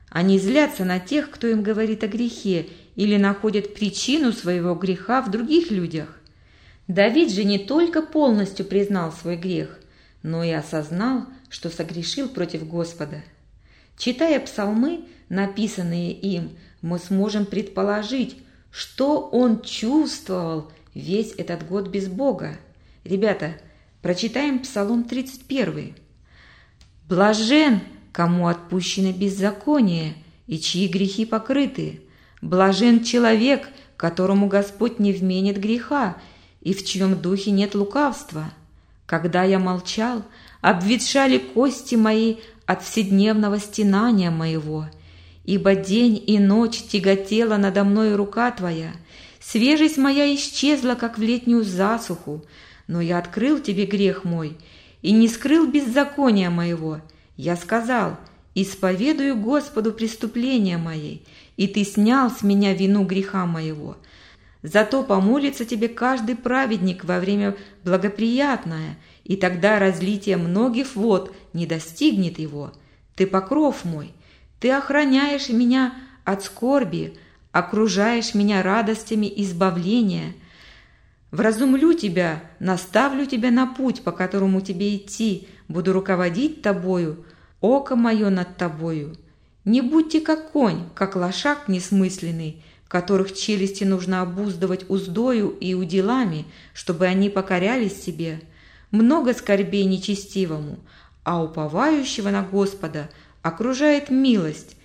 Они 0.10 0.40
злятся 0.40 0.86
на 0.86 1.00
тех, 1.00 1.30
кто 1.30 1.48
им 1.48 1.62
говорит 1.62 2.04
о 2.04 2.08
грехе, 2.08 2.68
или 2.96 3.18
находят 3.18 3.74
причину 3.74 4.32
своего 4.32 4.74
греха 4.76 5.22
в 5.22 5.30
других 5.30 5.72
людях. 5.72 6.18
Давид 6.88 7.32
же 7.32 7.44
не 7.44 7.60
только 7.60 8.02
полностью 8.02 8.66
признал 8.66 9.12
свой 9.12 9.36
грех, 9.36 9.78
но 10.24 10.44
и 10.44 10.52
осознал, 10.52 11.26
что 11.50 11.70
согрешил 11.70 12.30
против 12.30 12.66
Господа. 12.66 13.24
Читая 13.98 14.40
псалмы, 14.40 15.06
написанные 15.28 16.14
им, 16.14 16.52
мы 16.82 16.98
сможем 16.98 17.46
предположить, 17.46 18.38
что 18.72 19.22
он 19.22 19.62
чувствовал 19.62 20.72
весь 20.94 21.34
этот 21.38 21.68
год 21.68 21.88
без 21.88 22.08
Бога. 22.08 22.58
Ребята, 23.04 23.60
прочитаем 24.02 24.60
Псалом 24.60 25.04
31. 25.04 25.96
«Блажен, 27.08 27.82
кому 28.12 28.48
отпущено 28.48 29.12
беззаконие, 29.12 30.16
и 30.48 30.60
чьи 30.60 30.88
грехи 30.88 31.26
покрыты. 31.26 32.02
Блажен 32.42 33.04
человек, 33.04 33.70
которому 33.96 34.48
Господь 34.48 35.00
не 35.00 35.12
вменит 35.12 35.58
греха, 35.60 36.18
и 36.62 36.74
в 36.74 36.86
чьем 36.86 37.20
духе 37.22 37.52
нет 37.52 37.76
лукавства. 37.76 38.46
Когда 39.06 39.44
я 39.44 39.60
молчал, 39.60 40.24
обветшали 40.62 41.38
кости 41.38 41.96
мои 41.96 42.38
от 42.66 42.84
вседневного 42.84 43.60
стенания 43.60 44.32
моего, 44.32 44.88
ибо 45.48 45.76
день 45.76 46.22
и 46.28 46.38
ночь 46.40 46.84
тяготела 46.84 47.56
надо 47.58 47.84
мной 47.84 48.16
рука 48.16 48.52
Твоя, 48.52 48.92
свежесть 49.40 49.98
моя 49.98 50.36
исчезла, 50.36 50.94
как 50.96 51.18
в 51.18 51.22
летнюю 51.22 51.64
засуху, 51.64 52.46
но 52.86 53.02
я 53.02 53.18
открыл 53.18 53.60
Тебе 53.60 53.86
грех 53.86 54.26
мой 54.26 54.58
и 55.02 55.14
не 55.14 55.28
скрыл 55.30 55.66
беззакония 55.66 56.50
моего. 56.50 57.00
Я 57.38 57.56
сказал, 57.56 58.18
исповедую 58.56 59.38
Господу 59.38 59.94
преступления 59.94 60.78
мои, 60.78 61.20
и 61.56 61.68
Ты 61.68 61.86
снял 61.86 62.30
с 62.30 62.44
меня 62.44 62.74
вину 62.74 63.06
греха 63.06 63.46
моего. 63.46 63.96
Зато 64.64 65.02
помолится 65.02 65.64
Тебе 65.64 65.88
каждый 65.88 66.36
праведник 66.36 67.06
во 67.06 67.20
время 67.20 67.56
благоприятное, 67.86 68.98
и 69.24 69.38
тогда 69.38 69.80
разлитие 69.80 70.36
многих 70.36 70.98
вод 70.98 71.34
не 71.54 71.66
достигнет 71.66 72.38
его. 72.38 72.74
Ты 73.16 73.26
покров 73.28 73.86
мой, 73.86 74.12
ты 74.60 74.72
охраняешь 74.72 75.50
меня 75.50 75.94
от 76.24 76.44
скорби, 76.44 77.18
окружаешь 77.52 78.34
меня 78.34 78.64
радостями 78.64 79.32
избавления. 79.38 80.34
Вразумлю 81.32 81.94
тебя, 81.94 82.44
наставлю 82.60 83.26
тебя 83.26 83.52
на 83.52 83.68
путь, 83.68 84.02
по 84.02 84.12
которому 84.12 84.62
тебе 84.62 84.96
идти, 84.96 85.48
буду 85.68 85.94
руководить 85.94 86.62
тобою, 86.62 87.26
око 87.62 87.96
мое 87.96 88.30
над 88.30 88.58
тобою. 88.58 89.16
Не 89.66 89.82
будьте 89.82 90.22
как 90.22 90.52
конь, 90.52 90.84
как 90.96 91.16
лошак 91.16 91.68
несмысленный, 91.68 92.64
которых 92.88 93.36
челюсти 93.36 93.84
нужно 93.84 94.22
обуздывать 94.22 94.90
уздою 94.90 95.50
и 95.50 95.74
уделами, 95.74 96.46
чтобы 96.74 97.06
они 97.06 97.30
покорялись 97.30 98.02
себе. 98.02 98.42
Много 98.92 99.34
скорбей 99.34 99.84
нечестивому, 99.84 100.80
а 101.26 101.44
уповающего 101.44 102.30
на 102.30 102.42
Господа– 102.42 103.10
окружает 103.42 104.10
милость. 104.10 104.76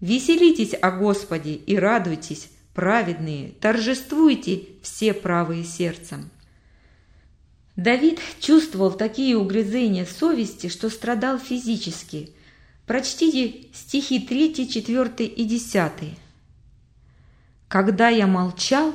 Веселитесь 0.00 0.74
о 0.74 0.90
Господе 0.90 1.54
и 1.54 1.76
радуйтесь, 1.76 2.48
праведные, 2.74 3.52
торжествуйте 3.60 4.62
все 4.82 5.14
правые 5.14 5.64
сердцем. 5.64 6.30
Давид 7.76 8.20
чувствовал 8.40 8.90
такие 8.92 9.36
угрызения 9.36 10.06
совести, 10.06 10.68
что 10.68 10.88
страдал 10.88 11.38
физически. 11.38 12.30
Прочтите 12.86 13.68
стихи 13.74 14.20
3, 14.20 14.68
4 14.68 15.26
и 15.26 15.44
10. 15.44 15.92
«Когда 17.68 18.08
я 18.08 18.26
молчал, 18.26 18.94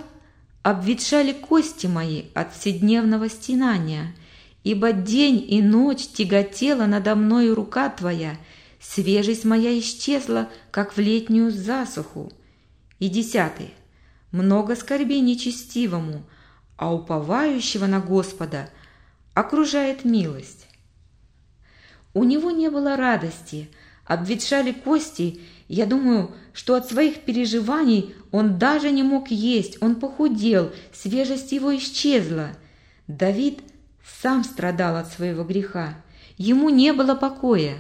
обветшали 0.63 1.33
кости 1.33 1.87
мои 1.87 2.23
от 2.33 2.55
вседневного 2.55 3.29
стенания, 3.29 4.15
ибо 4.63 4.93
день 4.93 5.45
и 5.47 5.61
ночь 5.61 6.07
тяготела 6.07 6.85
надо 6.85 7.15
мною 7.15 7.55
рука 7.55 7.89
Твоя, 7.89 8.37
Свежесть 8.81 9.45
моя 9.45 9.77
исчезла, 9.79 10.49
как 10.71 10.97
в 10.97 10.99
летнюю 10.99 11.51
засуху. 11.51 12.31
И 12.97 13.09
десятый. 13.09 13.73
Много 14.31 14.75
скорбей 14.75 15.21
нечестивому, 15.21 16.23
а 16.77 16.93
уповающего 16.93 17.85
на 17.85 17.99
Господа 17.99 18.69
окружает 19.33 20.03
милость. 20.03 20.67
У 22.13 22.23
него 22.23 22.49
не 22.49 22.69
было 22.69 22.97
радости, 22.97 23.69
обветшали 24.05 24.71
кости, 24.71 25.41
я 25.67 25.85
думаю, 25.85 26.31
что 26.51 26.75
от 26.75 26.89
своих 26.89 27.21
переживаний 27.21 28.15
он 28.31 28.57
даже 28.57 28.89
не 28.91 29.03
мог 29.03 29.29
есть, 29.29 29.81
он 29.81 29.95
похудел, 29.95 30.71
свежесть 30.91 31.51
его 31.51 31.75
исчезла. 31.77 32.49
Давид 33.07 33.59
сам 34.21 34.43
страдал 34.43 34.95
от 34.97 35.11
своего 35.11 35.43
греха, 35.43 35.95
ему 36.37 36.69
не 36.69 36.93
было 36.93 37.15
покоя. 37.15 37.77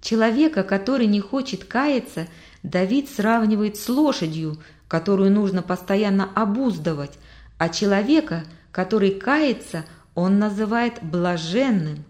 Человека, 0.00 0.62
который 0.62 1.06
не 1.06 1.20
хочет 1.20 1.64
каяться, 1.64 2.28
Давид 2.62 3.08
сравнивает 3.08 3.76
с 3.76 3.88
лошадью, 3.88 4.58
которую 4.86 5.32
нужно 5.32 5.62
постоянно 5.62 6.30
обуздывать, 6.34 7.18
а 7.58 7.68
человека, 7.68 8.44
который 8.72 9.10
кается, 9.10 9.84
он 10.14 10.38
называет 10.38 11.02
блаженным, 11.02 12.04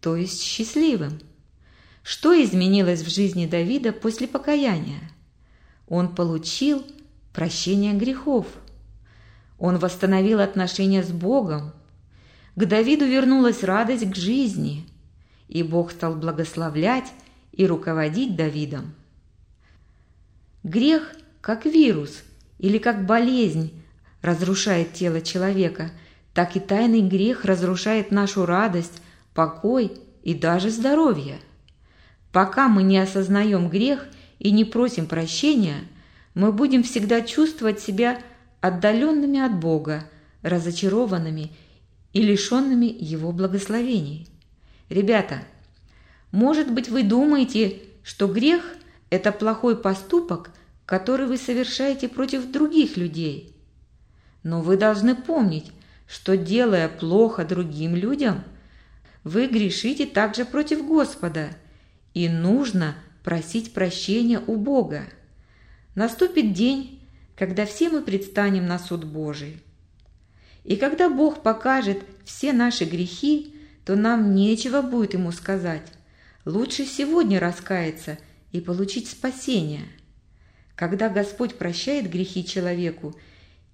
то 0.00 0.16
есть 0.16 0.42
счастливым. 0.42 1.20
Что 2.02 2.34
изменилось 2.34 3.02
в 3.02 3.08
жизни 3.08 3.46
Давида 3.46 3.92
после 3.92 4.28
покаяния? 4.28 5.10
Он 5.88 6.14
получил 6.14 6.84
прощение 7.32 7.94
грехов. 7.94 8.46
Он 9.58 9.78
восстановил 9.78 10.40
отношения 10.40 11.02
с 11.02 11.10
Богом. 11.10 11.72
К 12.56 12.66
Давиду 12.66 13.06
вернулась 13.06 13.62
радость 13.62 14.10
к 14.10 14.14
жизни, 14.14 14.86
и 15.48 15.62
Бог 15.62 15.92
стал 15.92 16.14
благословлять 16.14 17.12
и 17.56 17.66
руководить 17.66 18.36
Давидом. 18.36 18.94
Грех, 20.62 21.12
как 21.40 21.66
вирус 21.66 22.22
или 22.58 22.78
как 22.78 23.06
болезнь, 23.06 23.72
разрушает 24.22 24.94
тело 24.94 25.20
человека, 25.20 25.90
так 26.32 26.56
и 26.56 26.60
тайный 26.60 27.02
грех 27.02 27.44
разрушает 27.44 28.10
нашу 28.10 28.46
радость, 28.46 29.02
покой 29.34 29.92
и 30.22 30.34
даже 30.34 30.70
здоровье. 30.70 31.38
Пока 32.32 32.68
мы 32.68 32.82
не 32.82 32.98
осознаем 32.98 33.68
грех 33.68 34.06
и 34.38 34.50
не 34.50 34.64
просим 34.64 35.06
прощения, 35.06 35.80
мы 36.34 36.50
будем 36.50 36.82
всегда 36.82 37.20
чувствовать 37.20 37.78
себя 37.78 38.20
отдаленными 38.60 39.38
от 39.38 39.60
Бога, 39.60 40.08
разочарованными 40.42 41.52
и 42.12 42.22
лишенными 42.22 42.86
Его 42.86 43.30
благословений. 43.30 44.28
Ребята, 44.88 45.42
может 46.34 46.72
быть 46.72 46.88
вы 46.88 47.04
думаете, 47.04 47.78
что 48.02 48.26
грех– 48.26 48.74
это 49.10 49.30
плохой 49.30 49.80
поступок, 49.80 50.50
который 50.84 51.26
вы 51.26 51.36
совершаете 51.36 52.08
против 52.08 52.50
других 52.50 52.96
людей. 52.96 53.54
Но 54.42 54.60
вы 54.60 54.76
должны 54.76 55.14
помнить, 55.14 55.70
что 56.08 56.36
делая 56.36 56.88
плохо 56.88 57.44
другим 57.44 57.94
людям, 57.94 58.42
вы 59.22 59.46
грешите 59.46 60.06
также 60.06 60.44
против 60.44 60.84
Господа, 60.84 61.50
и 62.14 62.28
нужно 62.28 62.96
просить 63.22 63.72
прощения 63.72 64.42
у 64.44 64.56
Бога. 64.56 65.04
Наступит 65.94 66.52
день, 66.52 67.00
когда 67.36 67.64
все 67.64 67.88
мы 67.90 68.02
предстанем 68.02 68.66
на 68.66 68.80
суд 68.80 69.04
Божий. 69.04 69.62
И 70.64 70.74
когда 70.74 71.08
Бог 71.08 71.44
покажет 71.44 71.98
все 72.24 72.52
наши 72.52 72.84
грехи, 72.86 73.54
то 73.84 73.94
нам 73.94 74.34
нечего 74.34 74.82
будет 74.82 75.14
Ему 75.14 75.30
сказать. 75.30 75.93
Лучше 76.44 76.84
сегодня 76.84 77.40
раскаяться 77.40 78.18
и 78.52 78.60
получить 78.60 79.08
спасение. 79.08 79.84
Когда 80.76 81.08
Господь 81.08 81.56
прощает 81.56 82.10
грехи 82.10 82.44
человеку 82.44 83.18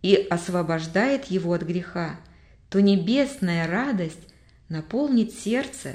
и 0.03 0.15
освобождает 0.15 1.27
его 1.27 1.53
от 1.53 1.63
греха, 1.63 2.21
то 2.69 2.81
небесная 2.81 3.67
радость 3.67 4.21
наполнит 4.69 5.35
сердце, 5.35 5.95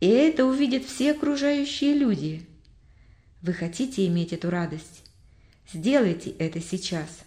и 0.00 0.06
это 0.06 0.46
увидят 0.46 0.84
все 0.84 1.12
окружающие 1.12 1.94
люди. 1.94 2.46
Вы 3.42 3.52
хотите 3.52 4.06
иметь 4.06 4.32
эту 4.32 4.50
радость? 4.50 5.04
Сделайте 5.72 6.30
это 6.30 6.60
сейчас. 6.60 7.24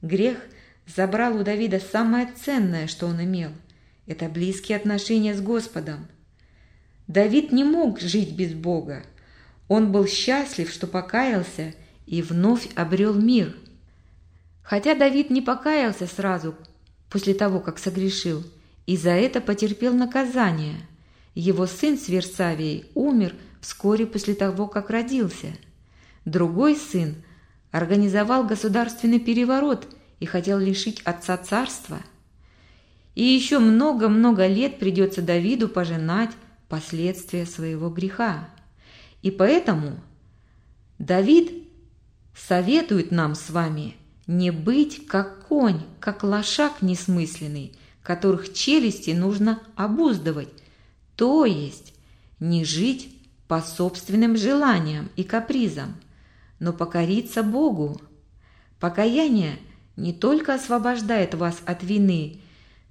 Грех 0.00 0.38
забрал 0.86 1.36
у 1.36 1.44
Давида 1.44 1.80
самое 1.80 2.32
ценное, 2.32 2.86
что 2.86 3.06
он 3.06 3.22
имел. 3.22 3.50
Это 4.06 4.28
близкие 4.28 4.76
отношения 4.76 5.34
с 5.34 5.40
Господом. 5.40 6.08
Давид 7.06 7.52
не 7.52 7.64
мог 7.64 8.00
жить 8.00 8.34
без 8.34 8.54
Бога. 8.54 9.04
Он 9.68 9.92
был 9.92 10.06
счастлив, 10.06 10.70
что 10.70 10.86
покаялся 10.86 11.74
и 12.06 12.22
вновь 12.22 12.68
обрел 12.74 13.14
мир. 13.14 13.54
Хотя 14.62 14.94
Давид 14.94 15.30
не 15.30 15.42
покаялся 15.42 16.06
сразу 16.06 16.54
после 17.10 17.34
того, 17.34 17.60
как 17.60 17.78
согрешил, 17.78 18.42
и 18.86 18.96
за 18.96 19.10
это 19.10 19.40
потерпел 19.40 19.92
наказание. 19.92 20.76
Его 21.34 21.66
сын 21.66 21.98
Сверсавий 21.98 22.86
умер 22.94 23.34
вскоре 23.60 24.06
после 24.06 24.34
того, 24.34 24.66
как 24.66 24.90
родился. 24.90 25.48
Другой 26.24 26.76
сын 26.76 27.16
организовал 27.70 28.44
государственный 28.44 29.18
переворот 29.18 29.88
и 30.20 30.26
хотел 30.26 30.58
лишить 30.58 31.02
отца 31.02 31.36
царства. 31.36 31.98
И 33.14 33.22
еще 33.22 33.58
много-много 33.58 34.46
лет 34.46 34.78
придется 34.78 35.22
Давиду 35.22 35.68
пожинать 35.68 36.30
последствия 36.74 37.46
своего 37.46 37.88
греха. 37.88 38.48
И 39.22 39.30
поэтому 39.30 40.00
Давид 40.98 41.68
советует 42.36 43.12
нам 43.12 43.36
с 43.36 43.50
вами 43.50 43.94
не 44.26 44.50
быть 44.50 45.06
как 45.06 45.46
конь, 45.46 45.82
как 46.00 46.24
лошак 46.24 46.82
несмысленный, 46.82 47.74
которых 48.02 48.52
челюсти 48.52 49.10
нужно 49.10 49.62
обуздывать, 49.76 50.48
то 51.14 51.44
есть 51.44 51.94
не 52.40 52.64
жить 52.64 53.16
по 53.46 53.60
собственным 53.60 54.36
желаниям 54.36 55.10
и 55.14 55.22
капризам, 55.22 55.94
но 56.58 56.72
покориться 56.72 57.44
Богу. 57.44 58.00
Покаяние 58.80 59.60
не 59.96 60.12
только 60.12 60.54
освобождает 60.54 61.34
вас 61.34 61.62
от 61.66 61.84
вины, 61.84 62.40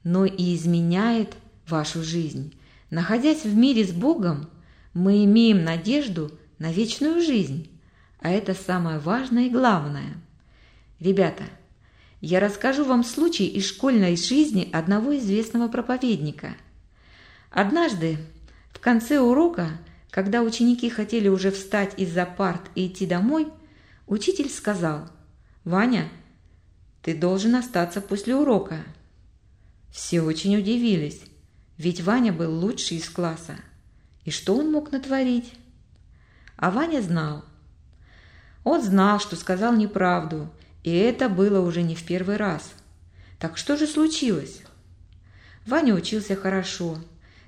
но 0.06 0.24
и 0.24 0.56
изменяет 0.56 1.36
вашу 1.68 2.02
жизнь. 2.02 2.54
Находясь 2.94 3.44
в 3.44 3.56
мире 3.56 3.88
с 3.88 3.92
Богом, 3.92 4.52
мы 4.94 5.26
имеем 5.26 5.64
надежду 5.64 6.32
на 6.60 6.72
вечную 6.72 7.24
жизнь, 7.24 7.68
а 8.20 8.30
это 8.30 8.54
самое 8.54 9.00
важное 9.00 9.48
и 9.48 9.50
главное. 9.50 10.14
Ребята, 11.00 11.46
я 12.22 12.40
расскажу 12.40 12.86
вам 12.86 13.04
случай 13.04 13.48
из 13.48 13.66
школьной 13.66 14.16
жизни 14.16 14.70
одного 14.72 15.18
известного 15.18 15.70
проповедника. 15.70 16.56
Однажды, 17.50 18.20
в 18.72 18.80
конце 18.80 19.20
урока, 19.20 19.72
когда 20.12 20.44
ученики 20.44 20.88
хотели 20.88 21.30
уже 21.30 21.50
встать 21.50 21.96
из-за 21.98 22.28
парт 22.28 22.62
и 22.76 22.86
идти 22.86 23.08
домой, 23.08 23.48
учитель 24.06 24.52
сказал, 24.52 25.10
«Ваня, 25.64 26.10
ты 27.02 27.16
должен 27.16 27.56
остаться 27.56 28.02
после 28.02 28.36
урока». 28.36 28.84
Все 29.92 30.22
очень 30.22 30.56
удивились, 30.56 31.24
ведь 31.84 32.00
Ваня 32.00 32.32
был 32.32 32.58
лучший 32.58 32.96
из 32.96 33.10
класса. 33.10 33.58
И 34.24 34.32
что 34.32 34.56
он 34.56 34.72
мог 34.72 34.94
натворить? 34.94 35.54
А 36.56 36.72
Ваня 36.72 37.02
знал. 37.02 37.44
Он 38.64 38.82
знал, 38.82 39.20
что 39.20 39.36
сказал 39.36 39.76
неправду, 39.76 40.50
и 40.84 40.96
это 40.96 41.28
было 41.28 41.60
уже 41.60 41.82
не 41.82 41.96
в 41.96 42.06
первый 42.06 42.38
раз. 42.38 42.72
Так 43.38 43.58
что 43.58 43.76
же 43.76 43.86
случилось? 43.86 44.62
Ваня 45.66 45.94
учился 45.94 46.38
хорошо, 46.38 47.00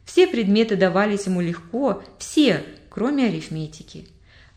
все 0.03 0.27
предметы 0.27 0.75
давались 0.75 1.27
ему 1.27 1.39
легко, 1.39 2.03
все, 2.19 2.65
кроме 2.89 3.27
арифметики. 3.27 4.09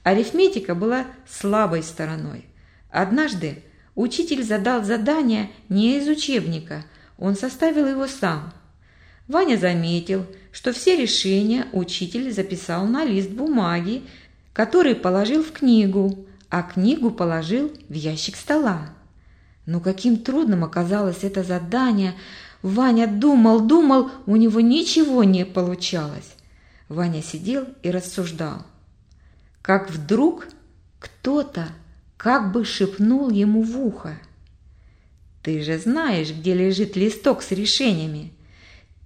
Арифметика 0.03 0.75
была 0.75 1.07
слабой 1.29 1.85
стороной. 1.85 2.47
Однажды 2.91 3.63
учитель 3.95 4.43
задал 4.43 4.83
задание 4.83 5.53
не 5.69 5.99
из 5.99 6.09
учебника, 6.09 6.85
он 7.17 7.37
составил 7.37 7.87
его 7.87 8.09
сам. 8.09 8.53
Ваня 9.29 9.57
заметил, 9.57 10.27
что 10.51 10.73
все 10.73 10.97
решения 10.97 11.67
учитель 11.73 12.33
записал 12.33 12.87
на 12.87 13.05
лист 13.05 13.31
бумаги, 13.31 14.03
который 14.53 14.95
положил 14.95 15.45
в 15.45 15.53
книгу, 15.53 16.27
а 16.49 16.63
книгу 16.63 17.11
положил 17.11 17.71
в 17.89 17.93
ящик 17.93 18.35
стола. 18.37 18.91
Но 19.67 19.81
каким 19.81 20.17
трудным 20.17 20.65
оказалось 20.65 21.23
это 21.23 21.45
задание– 21.45 22.15
Ваня 22.63 23.07
думал, 23.07 23.61
думал, 23.61 24.11
у 24.27 24.37
него 24.37 24.61
ничего 24.61 25.25
не 25.25 25.45
получалось. 25.45 26.35
Ваня 26.89 27.23
сидел 27.23 27.67
и 27.83 27.91
рассуждал. 27.91 28.67
Как 29.63 29.91
вдруг 29.91 30.49
кто-то 30.99 31.69
как 32.17 32.51
бы 32.53 32.65
шепнул 32.65 33.31
ему 33.31 33.63
в 33.63 33.79
ухо. 33.79 34.19
«Ты 35.43 35.63
же 35.63 35.79
знаешь, 35.79 36.31
где 36.33 36.53
лежит 36.53 36.97
листок 36.97 37.43
с 37.43 37.53
решениями. 37.53 38.33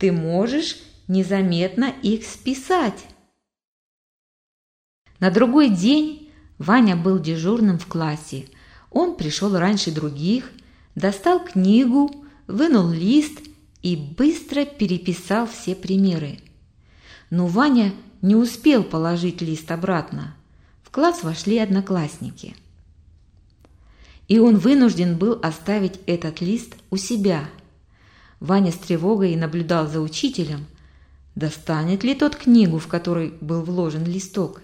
Ты 0.02 0.10
можешь 0.10 0.78
незаметно 1.06 1.94
их 2.02 2.24
списать». 2.26 3.06
На 5.20 5.30
другой 5.30 5.68
день 5.68 6.32
Ваня 6.58 6.96
был 6.96 7.20
дежурным 7.20 7.78
в 7.78 7.86
классе. 7.86 8.46
Он 8.90 9.14
пришел 9.14 9.56
раньше 9.56 9.92
других, 9.92 10.50
достал 10.96 11.38
книгу, 11.38 12.10
вынул 12.48 12.90
лист 12.90 13.42
и 13.82 13.94
быстро 13.94 14.64
переписал 14.64 15.46
все 15.46 15.76
примеры. 15.76 16.40
Но 17.30 17.46
Ваня 17.46 17.92
не 18.22 18.34
успел 18.34 18.82
положить 18.82 19.40
лист 19.40 19.70
обратно. 19.70 20.34
В 20.82 20.90
класс 20.90 21.22
вошли 21.22 21.58
одноклассники. 21.58 22.56
И 24.26 24.40
он 24.40 24.56
вынужден 24.58 25.16
был 25.16 25.38
оставить 25.40 26.00
этот 26.06 26.40
лист 26.40 26.74
у 26.90 26.96
себя. 26.96 27.48
Ваня 28.42 28.72
с 28.72 28.76
тревогой 28.76 29.37
наблюдал 29.37 29.87
за 29.87 30.00
учителем, 30.00 30.66
достанет 31.37 32.02
ли 32.02 32.12
тот 32.12 32.35
книгу, 32.35 32.81
в 32.81 32.88
которой 32.88 33.35
был 33.40 33.62
вложен 33.62 34.05
листок. 34.05 34.62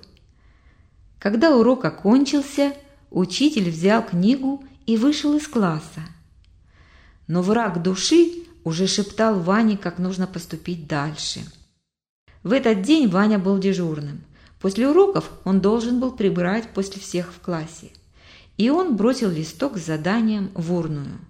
Когда 1.21 1.57
урок 1.57 1.85
окончился, 1.85 2.73
учитель 3.13 3.71
взял 3.71 4.05
книгу 4.05 4.65
и 4.87 4.97
вышел 4.97 5.37
из 5.37 5.47
класса. 5.47 6.01
Но 7.29 7.41
враг 7.41 7.81
души 7.81 8.43
уже 8.65 8.89
шептал 8.89 9.39
Ване, 9.39 9.77
как 9.77 9.99
нужно 9.99 10.27
поступить 10.27 10.89
дальше. 10.89 11.43
В 12.43 12.51
этот 12.51 12.83
день 12.83 13.07
Ваня 13.07 13.39
был 13.39 13.61
дежурным. 13.61 14.25
После 14.59 14.89
уроков 14.89 15.31
он 15.45 15.61
должен 15.61 16.01
был 16.01 16.11
прибирать 16.11 16.69
после 16.71 17.01
всех 17.01 17.33
в 17.33 17.39
классе. 17.39 17.93
И 18.57 18.71
он 18.71 18.97
бросил 18.97 19.31
листок 19.31 19.79
с 19.79 19.87
заданием 19.87 20.51
в 20.55 20.75
урную. 20.75 21.21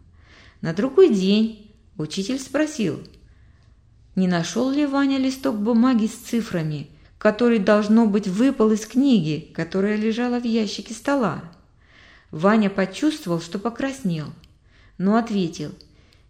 На 0.63 0.73
другой 0.73 1.15
день 1.15 1.68
учитель 1.99 2.41
спросил, 2.41 3.03
не 4.17 4.27
нашел 4.27 4.71
ли 4.71 4.87
Ваня 4.87 5.19
листок 5.19 5.57
бумаги 5.57 6.07
с 6.07 6.15
цифрами, 6.15 6.89
который, 7.19 7.59
должно 7.59 8.07
быть, 8.07 8.27
выпал 8.27 8.73
из 8.73 8.87
книги, 8.87 9.53
которая 9.55 9.97
лежала 9.97 10.41
в 10.41 10.45
ящике 10.45 10.95
стола. 10.95 11.43
Ваня 12.31 12.71
почувствовал, 12.71 13.41
что 13.41 13.59
покраснел, 13.59 14.29
но 14.97 15.17
ответил– 15.17 15.73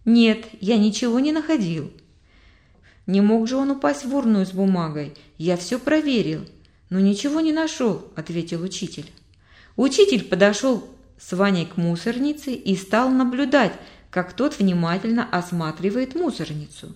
Нет, 0.08 0.46
я 0.62 0.78
ничего 0.78 1.20
не 1.20 1.32
находил. 1.32 1.92
Не 3.06 3.20
мог 3.20 3.46
же 3.46 3.56
он 3.56 3.72
упасть 3.72 4.06
в 4.06 4.16
урну 4.16 4.46
с 4.46 4.52
бумагой. 4.52 5.12
Я 5.36 5.58
все 5.58 5.78
проверил, 5.78 6.46
но 6.88 6.98
ничего 6.98 7.40
не 7.40 7.52
нашел, 7.52 8.10
ответил 8.16 8.62
учитель. 8.62 9.12
Учитель 9.76 10.24
подошел 10.24 10.88
с 11.20 11.36
Ваней 11.36 11.66
к 11.66 11.76
мусорнице 11.76 12.54
и 12.54 12.74
стал 12.74 13.10
наблюдать, 13.10 13.74
как 14.10 14.32
тот 14.32 14.58
внимательно 14.58 15.28
осматривает 15.30 16.14
мусорницу. 16.14 16.94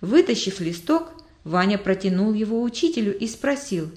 Вытащив 0.00 0.60
листок, 0.60 1.12
Ваня 1.44 1.78
протянул 1.78 2.32
его 2.32 2.62
учителю 2.62 3.16
и 3.16 3.26
спросил, 3.26 3.90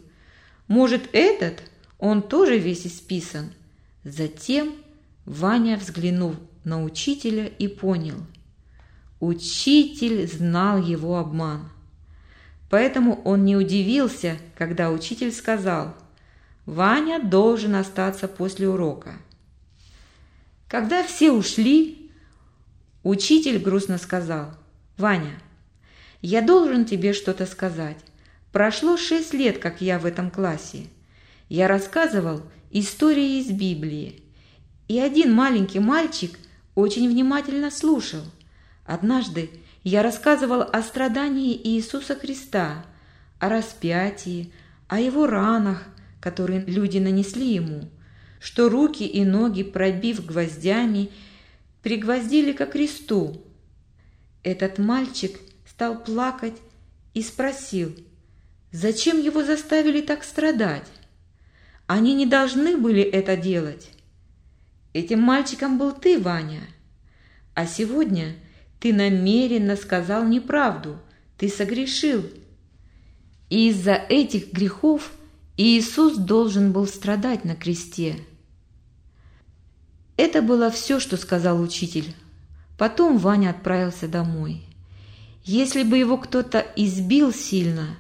«Может, 0.67 1.09
этот? 1.13 1.61
Он 1.97 2.21
тоже 2.21 2.57
весь 2.57 2.85
исписан?» 2.85 3.51
Затем 4.03 4.73
Ваня 5.25 5.77
взглянул 5.77 6.35
на 6.63 6.83
учителя 6.83 7.45
и 7.45 7.67
понял. 7.67 8.17
Учитель 9.19 10.27
знал 10.27 10.81
его 10.81 11.17
обман. 11.17 11.69
Поэтому 12.69 13.21
он 13.23 13.45
не 13.45 13.55
удивился, 13.55 14.37
когда 14.55 14.91
учитель 14.91 15.31
сказал, 15.31 15.95
«Ваня 16.65 17.19
должен 17.23 17.75
остаться 17.75 18.27
после 18.27 18.67
урока». 18.67 19.13
Когда 20.67 21.01
все 21.01 21.31
ушли, 21.31 21.96
учитель 23.07 23.57
грустно 23.57 23.97
сказал, 23.97 24.51
«Ваня, 24.97 25.39
я 26.21 26.41
должен 26.41 26.85
тебе 26.85 27.13
что-то 27.13 27.45
сказать. 27.45 27.97
Прошло 28.51 28.97
шесть 28.97 29.33
лет, 29.33 29.59
как 29.59 29.81
я 29.81 29.99
в 29.99 30.05
этом 30.05 30.31
классе. 30.31 30.87
Я 31.47 31.67
рассказывал 31.67 32.41
истории 32.71 33.39
из 33.39 33.51
Библии, 33.51 34.23
и 34.87 34.99
один 34.99 35.31
маленький 35.33 35.79
мальчик 35.79 36.37
очень 36.75 37.09
внимательно 37.09 37.71
слушал. 37.71 38.23
Однажды 38.85 39.49
я 39.83 40.03
рассказывал 40.03 40.61
о 40.61 40.81
страдании 40.81 41.55
Иисуса 41.55 42.15
Христа, 42.15 42.85
о 43.39 43.49
распятии, 43.49 44.51
о 44.87 44.99
его 44.99 45.27
ранах, 45.27 45.83
которые 46.19 46.61
люди 46.65 46.97
нанесли 46.97 47.53
ему, 47.53 47.89
что 48.39 48.69
руки 48.69 49.03
и 49.03 49.23
ноги, 49.23 49.63
пробив 49.63 50.25
гвоздями, 50.25 51.09
пригвоздили 51.81 52.51
ко 52.51 52.65
кресту. 52.65 53.41
Этот 54.43 54.77
мальчик 54.77 55.39
стал 55.65 56.03
плакать 56.03 56.55
и 57.13 57.21
спросил, 57.21 57.95
зачем 58.71 59.19
его 59.19 59.43
заставили 59.43 60.01
так 60.01 60.23
страдать? 60.23 60.87
Они 61.85 62.13
не 62.13 62.25
должны 62.25 62.77
были 62.77 63.01
это 63.01 63.37
делать. 63.37 63.89
Этим 64.93 65.21
мальчиком 65.21 65.77
был 65.77 65.91
ты, 65.91 66.19
Ваня. 66.19 66.61
А 67.53 67.65
сегодня 67.65 68.35
ты 68.79 68.93
намеренно 68.93 69.75
сказал 69.75 70.25
неправду, 70.25 70.99
ты 71.37 71.49
согрешил. 71.49 72.23
И 73.49 73.69
из-за 73.69 73.93
этих 73.93 74.51
грехов 74.51 75.11
Иисус 75.55 76.17
должен 76.17 76.71
был 76.71 76.85
страдать 76.85 77.45
на 77.45 77.55
кресте. 77.55 78.17
Это 80.17 80.41
было 80.41 80.71
все, 80.71 80.99
что 80.99 81.15
сказал 81.15 81.61
учитель. 81.61 82.15
Потом 82.77 83.17
Ваня 83.17 83.51
отправился 83.51 84.07
домой. 84.07 84.63
Если 85.43 85.83
бы 85.83 85.97
его 85.97 86.17
кто-то 86.17 86.65
избил 86.75 87.31
сильно, 87.31 87.97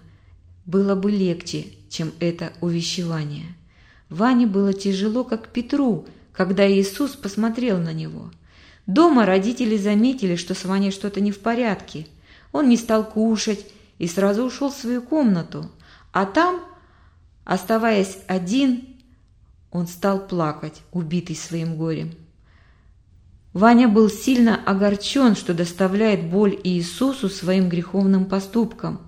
было 0.65 0.95
бы 0.95 1.11
легче, 1.11 1.67
чем 1.89 2.11
это 2.19 2.51
увещевание. 2.59 3.55
Ване 4.09 4.47
было 4.47 4.73
тяжело, 4.73 5.23
как 5.23 5.49
Петру, 5.49 6.05
когда 6.33 6.69
Иисус 6.69 7.11
посмотрел 7.11 7.77
на 7.77 7.93
него. 7.93 8.31
Дома 8.85 9.25
родители 9.25 9.77
заметили, 9.77 10.35
что 10.35 10.55
с 10.55 10.65
Ваней 10.65 10.91
что-то 10.91 11.21
не 11.21 11.31
в 11.31 11.39
порядке. 11.39 12.07
Он 12.51 12.67
не 12.67 12.77
стал 12.77 13.03
кушать 13.03 13.65
и 13.99 14.07
сразу 14.07 14.43
ушел 14.43 14.71
в 14.71 14.75
свою 14.75 15.01
комнату. 15.01 15.69
А 16.11 16.25
там, 16.25 16.61
оставаясь 17.43 18.17
один, 18.27 18.96
он 19.71 19.87
стал 19.87 20.27
плакать, 20.27 20.81
убитый 20.91 21.35
своим 21.35 21.75
горем. 21.75 22.11
Ваня 23.53 23.87
был 23.87 24.09
сильно 24.09 24.55
огорчен, 24.65 25.35
что 25.35 25.53
доставляет 25.53 26.29
боль 26.29 26.59
Иисусу 26.63 27.29
своим 27.29 27.69
греховным 27.69 28.25
поступком. 28.25 29.01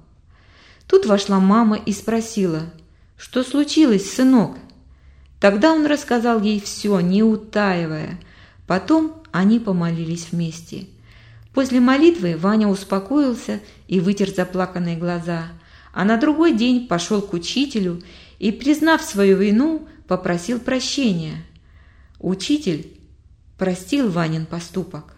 Тут 0.87 1.05
вошла 1.05 1.39
мама 1.39 1.77
и 1.77 1.93
спросила, 1.93 2.63
что 3.15 3.43
случилось, 3.43 4.11
сынок? 4.11 4.57
Тогда 5.39 5.73
он 5.73 5.85
рассказал 5.85 6.41
ей 6.41 6.59
все, 6.59 6.99
не 6.99 7.21
утаивая. 7.21 8.19
Потом 8.65 9.21
они 9.31 9.59
помолились 9.59 10.29
вместе. 10.31 10.87
После 11.53 11.79
молитвы 11.79 12.37
Ваня 12.37 12.67
успокоился 12.67 13.59
и 13.87 13.99
вытер 13.99 14.29
заплаканные 14.29 14.97
глаза, 14.97 15.47
а 15.93 16.05
на 16.05 16.17
другой 16.17 16.53
день 16.53 16.87
пошел 16.87 17.21
к 17.21 17.33
учителю 17.33 18.01
и, 18.37 18.51
признав 18.51 19.01
свою 19.01 19.37
вину, 19.37 19.87
попросил 20.09 20.59
прощения. 20.59 21.45
Учитель 22.19 22.99
простил 23.59 24.09
Ванин 24.09 24.47
поступок. 24.47 25.13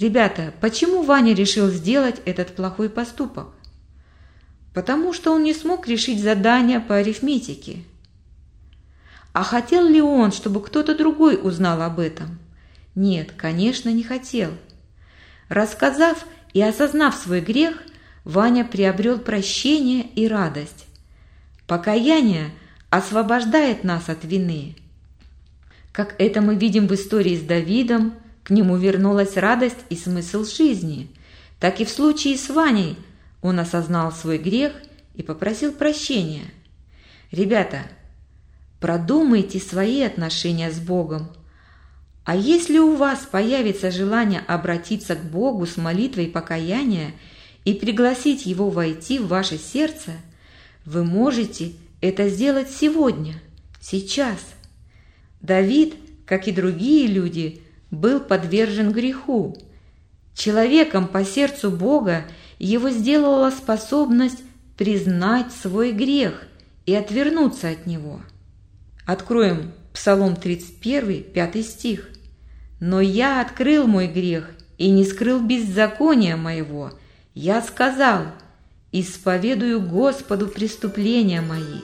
Ребята, 0.00 0.52
почему 0.60 1.04
Ваня 1.04 1.32
решил 1.32 1.68
сделать 1.68 2.20
этот 2.24 2.56
плохой 2.56 2.90
поступок? 2.90 3.54
Потому 4.74 5.12
что 5.12 5.32
он 5.32 5.44
не 5.44 5.54
смог 5.54 5.86
решить 5.86 6.20
задание 6.20 6.80
по 6.80 6.96
арифметике. 6.96 7.84
А 9.32 9.44
хотел 9.44 9.86
ли 9.86 10.02
он, 10.02 10.32
чтобы 10.32 10.60
кто-то 10.60 10.98
другой 10.98 11.38
узнал 11.40 11.82
об 11.82 12.00
этом? 12.00 12.40
Нет, 12.96 13.30
конечно, 13.30 13.90
не 13.90 14.02
хотел. 14.02 14.50
Рассказав 15.48 16.26
и 16.52 16.60
осознав 16.60 17.14
свой 17.14 17.40
грех, 17.40 17.80
Ваня 18.24 18.64
приобрел 18.64 19.20
прощение 19.20 20.02
и 20.02 20.26
радость. 20.26 20.86
Покаяние 21.68 22.50
освобождает 22.92 23.84
нас 23.84 24.10
от 24.10 24.22
вины. 24.22 24.76
Как 25.92 26.14
это 26.18 26.42
мы 26.42 26.56
видим 26.56 26.86
в 26.86 26.94
истории 26.94 27.34
с 27.34 27.40
Давидом, 27.40 28.12
к 28.44 28.50
нему 28.50 28.76
вернулась 28.76 29.38
радость 29.38 29.78
и 29.88 29.96
смысл 29.96 30.44
жизни. 30.44 31.08
Так 31.58 31.80
и 31.80 31.86
в 31.86 31.88
случае 31.88 32.36
с 32.36 32.50
Ваней 32.50 32.98
он 33.40 33.58
осознал 33.58 34.12
свой 34.12 34.36
грех 34.36 34.74
и 35.14 35.22
попросил 35.22 35.72
прощения. 35.72 36.44
Ребята, 37.30 37.78
продумайте 38.78 39.58
свои 39.58 40.02
отношения 40.02 40.70
с 40.70 40.78
Богом. 40.78 41.30
А 42.24 42.36
если 42.36 42.76
у 42.76 42.94
вас 42.96 43.20
появится 43.20 43.90
желание 43.90 44.40
обратиться 44.40 45.16
к 45.16 45.24
Богу 45.24 45.64
с 45.64 45.78
молитвой 45.78 46.26
покаяния 46.26 47.12
и 47.64 47.72
пригласить 47.72 48.44
Его 48.44 48.68
войти 48.68 49.18
в 49.18 49.28
ваше 49.28 49.56
сердце, 49.56 50.10
вы 50.84 51.04
можете 51.04 51.72
это 52.02 52.28
сделать 52.28 52.70
сегодня, 52.70 53.40
сейчас– 53.80 54.38
Давид, 55.42 55.96
как 56.24 56.46
и 56.46 56.52
другие 56.52 57.08
люди, 57.08 57.62
был 57.90 58.20
подвержен 58.20 58.92
греху. 58.92 59.56
Человеком 60.34 61.08
по 61.08 61.24
сердцу 61.24 61.70
Бога 61.70 62.24
его 62.58 62.90
сделала 62.90 63.50
способность 63.50 64.38
признать 64.78 65.52
свой 65.52 65.92
грех 65.92 66.46
и 66.86 66.94
отвернуться 66.94 67.70
от 67.70 67.86
него. 67.86 68.20
Откроем 69.04 69.72
Псалом 69.92 70.36
31, 70.36 71.24
5 71.24 71.66
стих. 71.66 72.08
«Но 72.80 73.00
я 73.00 73.40
открыл 73.40 73.86
мой 73.86 74.06
грех 74.06 74.50
и 74.78 74.90
не 74.90 75.04
скрыл 75.04 75.40
беззакония 75.40 76.36
моего. 76.36 76.92
Я 77.34 77.60
сказал, 77.62 78.26
исповедую 78.92 79.80
Господу 79.80 80.46
преступления 80.46 81.40
мои, 81.40 81.80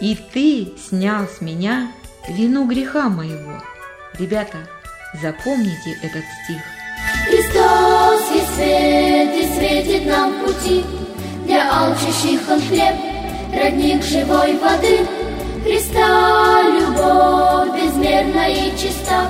и 0.00 0.16
Ты 0.32 0.72
снял 0.78 1.26
с 1.26 1.40
меня 1.40 1.90
вину 2.28 2.66
греха 2.66 3.08
моего. 3.08 3.62
Ребята, 4.18 4.58
запомните 5.20 5.98
этот 6.02 6.22
стих. 6.44 6.62
Христос 7.26 8.20
есть 8.34 8.54
свет 8.54 9.34
и 9.34 9.54
светит 9.56 10.06
нам 10.06 10.32
пути, 10.44 10.84
Для 11.44 11.70
алчащих 11.70 12.40
он 12.48 12.60
хлеб, 12.60 12.94
родник 13.52 14.02
живой 14.02 14.56
воды. 14.58 15.06
Христа 15.62 16.62
любовь 16.62 17.76
безмерна 17.76 18.48
и 18.48 18.70
чиста, 18.78 19.28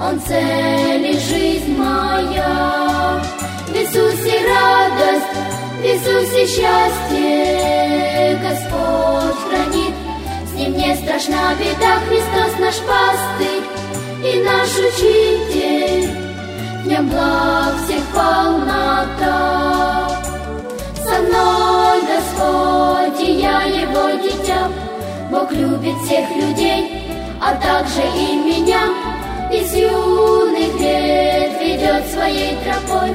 Он 0.00 0.20
цель 0.20 1.06
и 1.06 1.12
жизнь 1.12 1.76
моя. 1.76 3.22
В 3.68 3.74
Иисусе 3.74 4.44
радость, 4.48 5.37
счастье, 6.48 8.38
Господь 8.42 9.38
хранит 9.48 9.94
ним 10.54 10.72
не 10.76 10.94
страшна 10.96 11.54
беда, 11.58 12.00
Христос 12.08 12.58
наш 12.58 12.76
пастырь 12.88 13.64
и 14.24 14.42
наш 14.42 14.70
учитель. 14.88 16.10
В 16.84 16.88
благ 17.10 17.74
всех 17.84 18.04
полнота. 18.14 20.08
Со 21.04 21.16
мной 21.22 21.98
Господь, 22.12 23.20
и 23.20 23.32
я 23.32 23.62
его 23.62 24.04
дитя, 24.22 24.62
Бог 25.30 25.52
любит 25.52 25.96
всех 26.04 26.26
людей, 26.34 26.80
а 27.40 27.54
также 27.54 28.00
и 28.00 28.36
меня 28.36 28.82
из 29.52 29.68
Смертный 30.58 30.70
грех 30.76 31.60
ведет 31.60 32.06
своей 32.12 32.56
тропой 32.64 33.14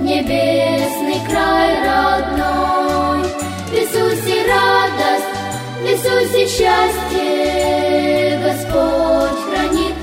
Небесный 0.00 1.20
край 1.28 1.76
родной. 1.82 3.22
В 3.66 3.72
Иисусе 3.74 4.46
радость, 4.46 5.26
в 5.80 5.84
Иисусе 5.86 6.46
счастье. 6.46 7.28
Господь 8.44 9.38
хранит. 9.48 9.94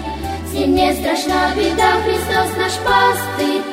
С 0.50 0.54
ним 0.54 0.76
не 0.76 0.94
страшна 0.94 1.56
беда. 1.56 1.92
Христос 2.04 2.50
наш 2.58 2.74
пастырь 2.86 3.64